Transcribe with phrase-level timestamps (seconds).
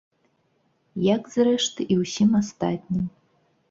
[1.15, 3.05] Як, зрэшты, і ўсім астатнім.